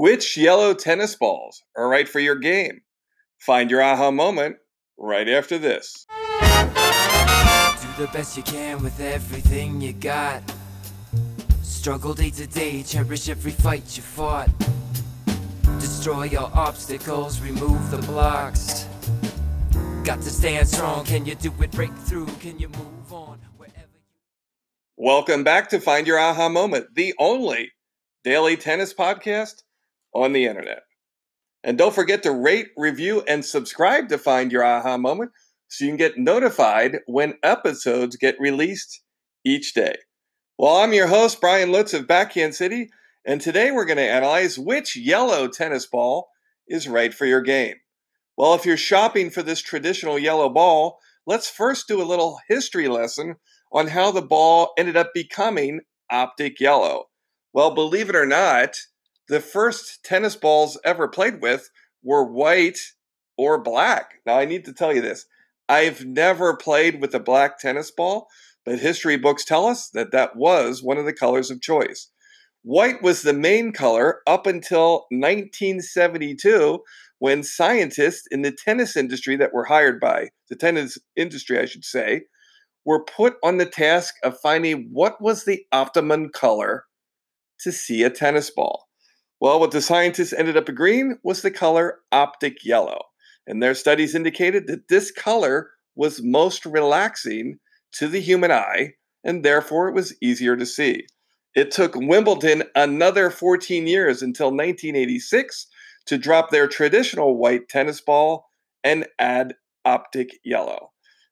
Which 0.00 0.36
yellow 0.36 0.74
tennis 0.74 1.16
balls 1.16 1.64
are 1.76 1.88
right 1.88 2.08
for 2.08 2.20
your 2.20 2.36
game? 2.36 2.82
Find 3.40 3.68
your 3.68 3.82
aha 3.82 4.12
moment 4.12 4.58
right 4.96 5.28
after 5.28 5.58
this. 5.58 6.06
Do 6.08 8.04
the 8.04 8.08
best 8.12 8.36
you 8.36 8.44
can 8.44 8.80
with 8.80 9.00
everything 9.00 9.80
you 9.80 9.92
got. 9.94 10.44
Struggle 11.62 12.14
day 12.14 12.30
to 12.30 12.46
day, 12.46 12.84
cherish 12.84 13.28
every 13.28 13.50
fight 13.50 13.96
you 13.96 14.04
fought. 14.04 14.48
Destroy 15.80 16.26
your 16.26 16.48
obstacles, 16.54 17.40
remove 17.40 17.90
the 17.90 17.98
blocks. 17.98 18.86
Got 20.04 20.20
to 20.22 20.30
stand 20.30 20.68
strong. 20.68 21.06
Can 21.06 21.26
you 21.26 21.34
do 21.34 21.52
it? 21.60 21.72
Break 21.72 21.92
through. 22.06 22.26
Can 22.38 22.56
you 22.60 22.68
move 22.68 23.12
on 23.12 23.40
wherever 23.56 23.74
you 23.80 24.00
Welcome 24.96 25.42
back 25.42 25.68
to 25.70 25.80
Find 25.80 26.06
Your 26.06 26.20
Aha 26.20 26.48
Moment, 26.48 26.94
the 26.94 27.14
only 27.18 27.72
daily 28.22 28.56
tennis 28.56 28.94
podcast 28.94 29.64
on 30.22 30.32
the 30.32 30.46
internet. 30.46 30.82
And 31.64 31.76
don't 31.76 31.94
forget 31.94 32.22
to 32.22 32.32
rate, 32.32 32.68
review, 32.76 33.22
and 33.26 33.44
subscribe 33.44 34.08
to 34.08 34.18
Find 34.18 34.52
Your 34.52 34.64
Aha 34.64 34.96
Moment 34.96 35.32
so 35.68 35.84
you 35.84 35.90
can 35.90 35.96
get 35.96 36.18
notified 36.18 36.98
when 37.06 37.38
episodes 37.42 38.16
get 38.16 38.40
released 38.40 39.02
each 39.44 39.74
day. 39.74 39.96
Well, 40.58 40.76
I'm 40.76 40.92
your 40.92 41.08
host, 41.08 41.40
Brian 41.40 41.70
Lutz 41.70 41.94
of 41.94 42.06
Backhand 42.06 42.54
City, 42.54 42.90
and 43.24 43.40
today 43.40 43.70
we're 43.70 43.84
going 43.84 43.98
to 43.98 44.02
analyze 44.02 44.58
which 44.58 44.96
yellow 44.96 45.46
tennis 45.48 45.86
ball 45.86 46.28
is 46.68 46.88
right 46.88 47.12
for 47.12 47.26
your 47.26 47.42
game. 47.42 47.76
Well, 48.36 48.54
if 48.54 48.64
you're 48.64 48.76
shopping 48.76 49.30
for 49.30 49.42
this 49.42 49.60
traditional 49.60 50.18
yellow 50.18 50.48
ball, 50.48 50.98
let's 51.26 51.50
first 51.50 51.88
do 51.88 52.00
a 52.00 52.04
little 52.04 52.38
history 52.48 52.88
lesson 52.88 53.36
on 53.72 53.88
how 53.88 54.10
the 54.10 54.22
ball 54.22 54.72
ended 54.78 54.96
up 54.96 55.10
becoming 55.12 55.80
optic 56.10 56.60
yellow. 56.60 57.06
Well, 57.52 57.74
believe 57.74 58.08
it 58.08 58.16
or 58.16 58.26
not, 58.26 58.76
the 59.28 59.40
first 59.40 60.02
tennis 60.04 60.36
balls 60.36 60.78
ever 60.84 61.08
played 61.08 61.42
with 61.42 61.70
were 62.02 62.24
white 62.24 62.78
or 63.36 63.62
black. 63.62 64.14
Now, 64.26 64.38
I 64.38 64.44
need 64.44 64.64
to 64.64 64.72
tell 64.72 64.94
you 64.94 65.00
this. 65.00 65.26
I've 65.68 66.04
never 66.04 66.56
played 66.56 67.00
with 67.00 67.14
a 67.14 67.20
black 67.20 67.58
tennis 67.58 67.90
ball, 67.90 68.28
but 68.64 68.78
history 68.78 69.16
books 69.16 69.44
tell 69.44 69.66
us 69.66 69.90
that 69.90 70.12
that 70.12 70.36
was 70.36 70.82
one 70.82 70.98
of 70.98 71.04
the 71.04 71.12
colors 71.12 71.50
of 71.50 71.60
choice. 71.60 72.08
White 72.62 73.02
was 73.02 73.22
the 73.22 73.32
main 73.32 73.72
color 73.72 74.20
up 74.26 74.46
until 74.46 75.06
1972 75.10 76.80
when 77.18 77.42
scientists 77.42 78.26
in 78.30 78.42
the 78.42 78.52
tennis 78.52 78.96
industry 78.96 79.36
that 79.36 79.52
were 79.52 79.64
hired 79.64 80.00
by 80.00 80.28
the 80.48 80.56
tennis 80.56 80.98
industry, 81.16 81.58
I 81.58 81.66
should 81.66 81.84
say, 81.84 82.22
were 82.84 83.04
put 83.04 83.36
on 83.42 83.58
the 83.58 83.66
task 83.66 84.14
of 84.22 84.40
finding 84.40 84.88
what 84.92 85.20
was 85.20 85.44
the 85.44 85.64
optimum 85.72 86.30
color 86.30 86.84
to 87.60 87.72
see 87.72 88.02
a 88.02 88.10
tennis 88.10 88.50
ball. 88.50 88.87
Well, 89.40 89.60
what 89.60 89.70
the 89.70 89.80
scientists 89.80 90.32
ended 90.32 90.56
up 90.56 90.68
agreeing 90.68 91.18
was 91.22 91.42
the 91.42 91.50
color 91.50 92.00
optic 92.10 92.64
yellow. 92.64 93.00
And 93.46 93.62
their 93.62 93.74
studies 93.74 94.14
indicated 94.14 94.66
that 94.66 94.88
this 94.88 95.10
color 95.10 95.70
was 95.94 96.22
most 96.22 96.66
relaxing 96.66 97.58
to 97.92 98.08
the 98.08 98.20
human 98.20 98.50
eye, 98.52 98.94
and 99.24 99.44
therefore 99.44 99.88
it 99.88 99.94
was 99.94 100.16
easier 100.20 100.56
to 100.56 100.66
see. 100.66 101.06
It 101.54 101.70
took 101.70 101.94
Wimbledon 101.94 102.64
another 102.74 103.30
14 103.30 103.86
years 103.86 104.22
until 104.22 104.48
1986 104.48 105.66
to 106.06 106.18
drop 106.18 106.50
their 106.50 106.68
traditional 106.68 107.36
white 107.36 107.68
tennis 107.68 108.00
ball 108.00 108.50
and 108.84 109.06
add 109.18 109.54
optic 109.84 110.30
yellow. 110.44 110.90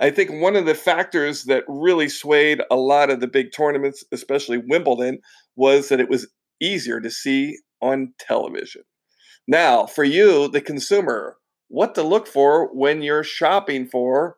I 0.00 0.10
think 0.10 0.30
one 0.30 0.56
of 0.56 0.66
the 0.66 0.74
factors 0.74 1.44
that 1.44 1.64
really 1.66 2.08
swayed 2.08 2.62
a 2.70 2.76
lot 2.76 3.10
of 3.10 3.20
the 3.20 3.26
big 3.26 3.48
tournaments, 3.52 4.04
especially 4.12 4.58
Wimbledon, 4.58 5.18
was 5.56 5.88
that 5.88 6.00
it 6.00 6.08
was 6.08 6.28
easier 6.60 7.00
to 7.00 7.10
see 7.10 7.58
on 7.80 8.14
television. 8.18 8.82
Now, 9.46 9.86
for 9.86 10.04
you, 10.04 10.48
the 10.48 10.60
consumer, 10.60 11.36
what 11.68 11.94
to 11.94 12.02
look 12.02 12.26
for 12.26 12.74
when 12.74 13.02
you're 13.02 13.24
shopping 13.24 13.86
for 13.86 14.36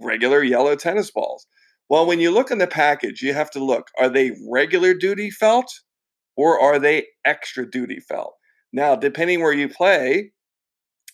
regular 0.00 0.42
yellow 0.42 0.76
tennis 0.76 1.10
balls? 1.10 1.46
Well, 1.88 2.06
when 2.06 2.20
you 2.20 2.30
look 2.30 2.50
in 2.50 2.58
the 2.58 2.66
package, 2.66 3.22
you 3.22 3.32
have 3.34 3.50
to 3.52 3.64
look 3.64 3.88
are 3.98 4.08
they 4.08 4.32
regular 4.50 4.94
duty 4.94 5.30
felt 5.30 5.72
or 6.36 6.60
are 6.60 6.78
they 6.78 7.06
extra 7.24 7.68
duty 7.68 8.00
felt? 8.00 8.34
Now, 8.72 8.94
depending 8.94 9.40
where 9.40 9.52
you 9.52 9.68
play, 9.68 10.32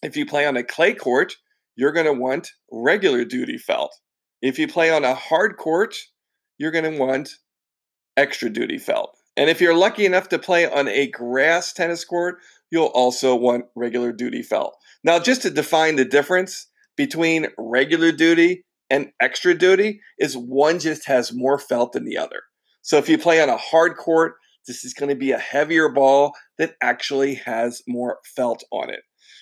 if 0.02 0.16
you 0.16 0.26
play 0.26 0.46
on 0.46 0.56
a 0.56 0.64
clay 0.64 0.94
court, 0.94 1.34
you're 1.76 1.92
going 1.92 2.06
to 2.06 2.12
want 2.12 2.50
regular 2.70 3.24
duty 3.24 3.58
felt. 3.58 3.94
If 4.42 4.58
you 4.58 4.68
play 4.68 4.90
on 4.90 5.04
a 5.04 5.14
hard 5.14 5.56
court, 5.56 5.96
you're 6.58 6.70
going 6.70 6.92
to 6.92 6.98
want 6.98 7.30
extra 8.16 8.50
duty 8.50 8.78
felt. 8.78 9.16
And 9.36 9.50
if 9.50 9.60
you're 9.60 9.76
lucky 9.76 10.06
enough 10.06 10.28
to 10.28 10.38
play 10.38 10.68
on 10.68 10.88
a 10.88 11.08
grass 11.08 11.72
tennis 11.72 12.04
court, 12.04 12.36
you'll 12.70 12.86
also 12.86 13.34
want 13.34 13.66
regular 13.74 14.12
duty 14.12 14.42
felt. 14.42 14.76
Now, 15.02 15.18
just 15.18 15.42
to 15.42 15.50
define 15.50 15.96
the 15.96 16.04
difference 16.04 16.68
between 16.96 17.48
regular 17.58 18.12
duty 18.12 18.64
and 18.90 19.10
extra 19.20 19.54
duty 19.54 20.00
is 20.18 20.36
one 20.36 20.78
just 20.78 21.06
has 21.06 21.32
more 21.32 21.58
felt 21.58 21.92
than 21.92 22.04
the 22.04 22.18
other. 22.18 22.42
So 22.82 22.98
if 22.98 23.08
you 23.08 23.18
play 23.18 23.40
on 23.40 23.48
a 23.48 23.56
hard 23.56 23.96
court, 23.96 24.34
this 24.66 24.84
is 24.84 24.94
going 24.94 25.08
to 25.08 25.14
be 25.14 25.32
a 25.32 25.38
heavier 25.38 25.88
ball 25.88 26.32
that 26.58 26.74
actually 26.80 27.34
has 27.34 27.82
more 27.86 28.18
felt 28.36 28.64
on 28.70 28.90
it. 28.90 29.00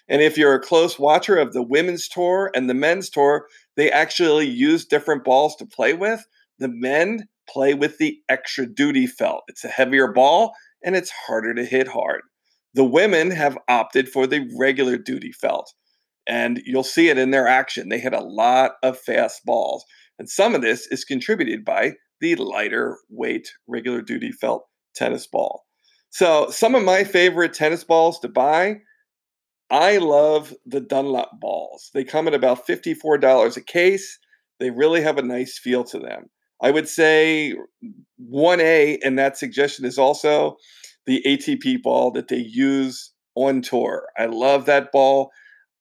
And 0.09 0.21
if 0.21 0.37
you're 0.37 0.55
a 0.55 0.61
close 0.61 0.99
watcher 0.99 1.37
of 1.37 1.53
the 1.53 1.63
women's 1.63 2.09
tour 2.09 2.51
and 2.55 2.69
the 2.69 2.75
men's 2.75 3.09
tour, 3.09 3.47
they 3.77 3.91
actually 3.91 4.47
use 4.47 4.85
different 4.85 5.25
balls 5.25 5.57
to 5.57 5.67
play 5.67 5.95
with. 5.95 6.25
The 6.59 6.69
men 6.69 7.29
play 7.49 7.75
with 7.75 7.99
the 7.99 8.19
extra 8.29 8.67
duty 8.67 9.07
felt. 9.07 9.43
It's 9.49 9.65
a 9.65 9.69
heavier 9.69 10.13
ball 10.13 10.55
and 10.85 10.97
it's 10.97 11.11
harder 11.11 11.55
to 11.55 11.65
hit 11.65 11.89
hard. 11.89 12.23
The 12.75 12.85
women 12.85 13.31
have 13.31 13.59
opted 13.69 14.09
for 14.09 14.27
the 14.27 14.49
regular 14.59 14.97
duty 14.97 15.33
felt. 15.33 15.73
And 16.27 16.63
you'll 16.65 16.85
see 16.85 17.09
it 17.09 17.19
in 17.19 17.33
their 17.33 17.49
action. 17.49 17.89
They 17.89 17.99
hit 17.99 18.15
a 18.15 18.21
lot 18.21 18.73
of 18.83 18.99
fast 18.99 19.45
balls. 19.45 19.85
And 20.19 20.29
some 20.29 20.55
of 20.55 20.63
this 20.63 20.87
is 20.87 21.05
contributed 21.05 21.65
by 21.65 21.95
the 22.21 22.37
lighter 22.37 22.99
weight 23.11 23.49
regular 23.67 24.03
duty 24.03 24.31
felt 24.31 24.65
tennis 24.95 25.27
ball. 25.27 25.65
So, 26.11 26.51
some 26.51 26.75
of 26.75 26.85
my 26.85 27.05
favorite 27.05 27.55
tennis 27.55 27.85
balls 27.85 28.21
to 28.21 28.29
buy 28.29 28.77
I 29.73 29.97
love 29.97 30.53
the 30.67 30.83
Dunlop 30.83 31.41
balls. 31.41 31.91
They 31.95 32.05
come 32.05 32.29
at 32.29 32.35
about 32.35 32.67
$54 32.67 33.57
a 33.57 33.61
case. 33.63 34.19
They 34.61 34.69
really 34.69 35.01
have 35.01 35.17
a 35.17 35.23
nice 35.23 35.59
feel 35.59 35.83
to 35.85 35.99
them. 35.99 36.27
I 36.63 36.71
would 36.71 36.89
say 36.89 37.55
1A 38.33 38.99
in 39.03 39.17
that 39.17 39.37
suggestion 39.37 39.85
is 39.85 39.99
also 39.99 40.57
the 41.07 41.23
ATP 41.27 41.83
ball 41.83 42.13
that 42.13 42.29
they 42.29 42.37
use 42.37 43.13
on 43.35 43.63
tour. 43.63 44.07
I 44.17 44.27
love 44.27 44.67
that 44.67 44.93
ball. 44.93 45.31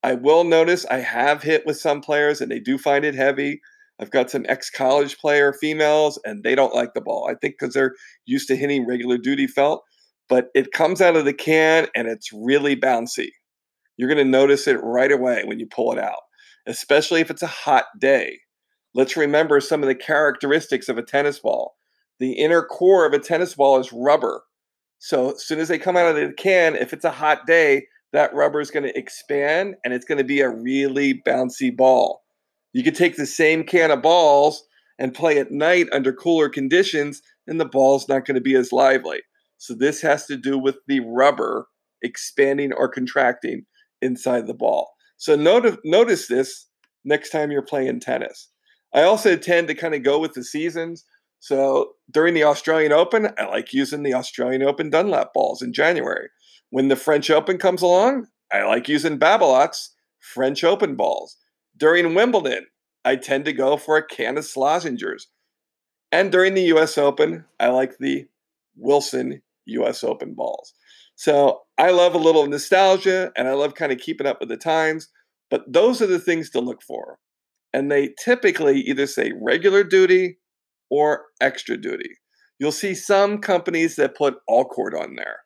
I 0.03 0.15
will 0.15 0.43
notice 0.43 0.85
I 0.85 0.97
have 0.97 1.43
hit 1.43 1.65
with 1.65 1.77
some 1.77 2.01
players 2.01 2.41
and 2.41 2.51
they 2.51 2.59
do 2.59 2.77
find 2.77 3.05
it 3.05 3.13
heavy. 3.13 3.61
I've 3.99 4.09
got 4.09 4.31
some 4.31 4.45
ex 4.49 4.71
college 4.71 5.19
player 5.19 5.53
females 5.53 6.19
and 6.25 6.43
they 6.43 6.55
don't 6.55 6.73
like 6.73 6.95
the 6.95 7.01
ball. 7.01 7.29
I 7.29 7.35
think 7.35 7.55
because 7.59 7.75
they're 7.75 7.93
used 8.25 8.47
to 8.47 8.55
hitting 8.55 8.87
regular 8.87 9.19
duty 9.19 9.45
felt, 9.45 9.83
but 10.27 10.47
it 10.55 10.71
comes 10.71 11.01
out 11.01 11.15
of 11.15 11.25
the 11.25 11.33
can 11.33 11.87
and 11.95 12.07
it's 12.07 12.31
really 12.33 12.75
bouncy. 12.75 13.29
You're 13.97 14.09
going 14.09 14.25
to 14.25 14.31
notice 14.31 14.67
it 14.67 14.79
right 14.81 15.11
away 15.11 15.43
when 15.45 15.59
you 15.59 15.67
pull 15.67 15.91
it 15.91 15.99
out, 15.99 16.21
especially 16.65 17.21
if 17.21 17.29
it's 17.29 17.43
a 17.43 17.47
hot 17.47 17.85
day. 17.99 18.39
Let's 18.93 19.15
remember 19.15 19.59
some 19.61 19.81
of 19.83 19.87
the 19.87 19.95
characteristics 19.95 20.89
of 20.89 20.97
a 20.97 21.03
tennis 21.03 21.39
ball. 21.39 21.75
The 22.19 22.33
inner 22.33 22.61
core 22.61 23.05
of 23.05 23.13
a 23.13 23.19
tennis 23.19 23.55
ball 23.55 23.79
is 23.79 23.93
rubber. 23.93 24.43
So 24.99 25.31
as 25.31 25.45
soon 25.45 25.59
as 25.59 25.69
they 25.69 25.79
come 25.79 25.97
out 25.97 26.07
of 26.07 26.15
the 26.15 26.33
can, 26.33 26.75
if 26.75 26.93
it's 26.93 27.05
a 27.05 27.11
hot 27.11 27.47
day, 27.47 27.87
that 28.13 28.33
rubber 28.33 28.59
is 28.59 28.71
going 28.71 28.83
to 28.83 28.97
expand 28.97 29.75
and 29.83 29.93
it's 29.93 30.05
going 30.05 30.17
to 30.17 30.23
be 30.23 30.41
a 30.41 30.49
really 30.49 31.21
bouncy 31.25 31.75
ball. 31.75 32.21
You 32.73 32.83
could 32.83 32.95
take 32.95 33.15
the 33.15 33.25
same 33.25 33.63
can 33.63 33.91
of 33.91 34.01
balls 34.01 34.63
and 34.99 35.13
play 35.13 35.39
at 35.39 35.51
night 35.51 35.87
under 35.91 36.13
cooler 36.13 36.47
conditions, 36.47 37.21
and 37.47 37.59
the 37.59 37.65
ball's 37.65 38.07
not 38.07 38.25
going 38.25 38.35
to 38.35 38.41
be 38.41 38.55
as 38.55 38.71
lively. 38.71 39.21
So 39.57 39.73
this 39.73 40.01
has 40.01 40.25
to 40.27 40.37
do 40.37 40.57
with 40.57 40.77
the 40.87 40.99
rubber 40.99 41.67
expanding 42.01 42.71
or 42.73 42.87
contracting 42.87 43.65
inside 44.01 44.47
the 44.47 44.53
ball. 44.53 44.91
So 45.17 45.35
notice, 45.35 45.77
notice 45.83 46.27
this 46.27 46.67
next 47.03 47.29
time 47.29 47.51
you're 47.51 47.61
playing 47.61 47.99
tennis. 47.99 48.49
I 48.93 49.03
also 49.03 49.35
tend 49.35 49.67
to 49.67 49.75
kind 49.75 49.95
of 49.95 50.03
go 50.03 50.19
with 50.19 50.33
the 50.33 50.43
seasons. 50.43 51.05
So 51.39 51.93
during 52.09 52.33
the 52.33 52.43
Australian 52.43 52.91
Open, 52.91 53.29
I 53.37 53.45
like 53.45 53.73
using 53.73 54.03
the 54.03 54.13
Australian 54.13 54.63
Open 54.63 54.89
Dunlop 54.89 55.33
balls 55.33 55.61
in 55.61 55.73
January. 55.73 56.29
When 56.69 56.87
the 56.87 56.95
French 56.95 57.29
Open 57.29 57.57
comes 57.57 57.81
along, 57.81 58.27
I 58.51 58.63
like 58.63 58.87
using 58.87 59.17
Babolat's 59.17 59.95
French 60.19 60.63
Open 60.63 60.95
balls. 60.95 61.37
During 61.75 62.13
Wimbledon, 62.13 62.67
I 63.03 63.15
tend 63.15 63.45
to 63.45 63.53
go 63.53 63.77
for 63.77 63.97
a 63.97 64.05
can 64.05 64.37
of 64.37 64.43
Slazengers. 64.43 65.23
And 66.11 66.31
during 66.31 66.53
the 66.53 66.73
US 66.73 66.97
Open, 66.97 67.45
I 67.59 67.69
like 67.69 67.97
the 67.97 68.27
Wilson 68.75 69.41
US 69.65 70.03
Open 70.03 70.33
balls. 70.33 70.73
So 71.15 71.61
I 71.77 71.91
love 71.91 72.13
a 72.13 72.19
little 72.19 72.45
nostalgia 72.47 73.31
and 73.35 73.47
I 73.47 73.53
love 73.53 73.75
kind 73.75 73.91
of 73.91 73.99
keeping 73.99 74.27
up 74.27 74.39
with 74.39 74.49
the 74.49 74.57
times, 74.57 75.07
but 75.49 75.71
those 75.71 76.01
are 76.01 76.07
the 76.07 76.19
things 76.19 76.49
to 76.51 76.59
look 76.59 76.81
for. 76.81 77.19
And 77.73 77.91
they 77.91 78.13
typically 78.23 78.81
either 78.81 79.07
say 79.07 79.31
regular 79.41 79.83
duty 79.83 80.37
or 80.89 81.25
extra 81.39 81.77
duty. 81.77 82.11
You'll 82.59 82.71
see 82.71 82.93
some 82.93 83.39
companies 83.39 83.95
that 83.95 84.15
put 84.15 84.35
all 84.47 84.65
court 84.65 84.93
on 84.93 85.15
there. 85.15 85.39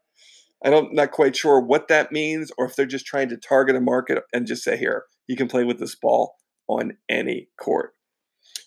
I 0.66 0.70
don't 0.70 0.94
not 0.94 1.12
quite 1.12 1.36
sure 1.36 1.60
what 1.60 1.88
that 1.90 2.12
means 2.12 2.52
or 2.58 2.66
if 2.66 2.76
they're 2.76 2.86
just 2.86 3.06
trying 3.06 3.30
to 3.30 3.38
target 3.38 3.76
a 3.76 3.82
market 3.82 4.24
and 4.34 4.48
just 4.48 4.64
say 4.64 4.78
here, 4.78 5.04
you 5.28 5.36
can 5.36 5.48
play 5.48 5.64
with 5.64 5.80
this 5.80 5.96
ball 5.96 6.36
on 6.68 6.98
any 7.10 7.50
court. 7.62 7.92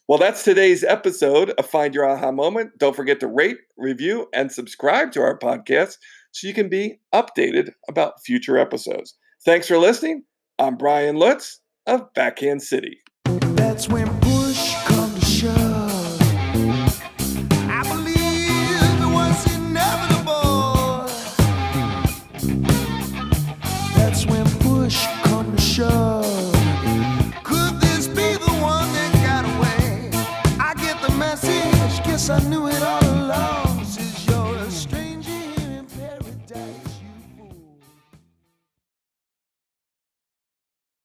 Well, 0.09 0.19
that's 0.19 0.43
today's 0.45 0.85
episode 0.85 1.51
of 1.51 1.67
Find 1.67 1.95
Your 1.95 2.09
Aha 2.09 2.31
Moment. 2.31 2.71
Don't 2.79 2.97
forget 2.97 3.21
to 3.21 3.27
rate, 3.27 3.59
review, 3.77 4.29
and 4.33 4.51
subscribe 4.51 5.13
to 5.13 5.21
our 5.21 5.39
podcast 5.39 5.97
so 6.33 6.47
you 6.47 6.55
can 6.55 6.69
be 6.69 7.01
updated 7.15 7.73
about 7.89 8.23
future 8.25 8.57
episodes. 8.57 9.15
Thanks 9.45 9.67
for 9.67 9.77
listening. 9.77 10.25
I'm 10.59 10.77
Brian 10.77 11.17
Lutz 11.17 11.61
of 11.87 12.13
Backhand 12.15 12.63
City. 12.63 12.99
That's 13.59 13.89
when 13.89 14.09
push 14.21 14.75
come 14.85 15.13
to 15.15 15.27
shove. 15.27 16.23
I 17.69 17.83
believe 17.89 19.01
it 19.05 19.13
was 19.21 19.39
inevitable. 19.57 21.07
That's 23.97 24.27
when 24.27 24.47
push 24.61 25.07
to 25.57 25.61
shove. 25.61 26.53
Could 27.43 27.81
this 27.81 28.07
be 28.07 28.35
the 28.35 28.55
one 28.61 28.89
that 28.93 29.13
got 29.27 29.45
away? 29.45 30.11
I 30.61 30.75
get 30.75 31.01
the 31.03 31.13
message, 31.17 32.05
guess 32.05 32.31
I 32.31 32.39
knew 32.49 32.69
it 32.69 32.83
all. 32.83 33.68